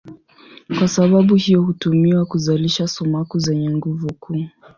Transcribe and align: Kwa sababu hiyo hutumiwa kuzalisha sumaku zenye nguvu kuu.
Kwa 0.77 0.87
sababu 0.87 1.35
hiyo 1.35 1.61
hutumiwa 1.61 2.25
kuzalisha 2.25 2.87
sumaku 2.87 3.39
zenye 3.39 3.69
nguvu 3.69 4.13
kuu. 4.13 4.43